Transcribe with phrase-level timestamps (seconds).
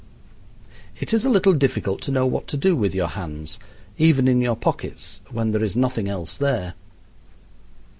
[0.99, 3.59] It is a little difficult to know what to do with your hands,
[3.99, 6.73] even in your pockets, when there is nothing else there.